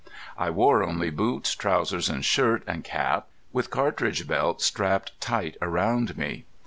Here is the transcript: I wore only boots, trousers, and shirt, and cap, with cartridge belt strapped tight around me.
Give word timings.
I 0.35 0.49
wore 0.49 0.81
only 0.81 1.11
boots, 1.11 1.53
trousers, 1.53 2.09
and 2.09 2.25
shirt, 2.25 2.63
and 2.65 2.83
cap, 2.83 3.27
with 3.53 3.69
cartridge 3.69 4.27
belt 4.27 4.59
strapped 4.63 5.11
tight 5.21 5.57
around 5.61 6.17
me. 6.17 6.45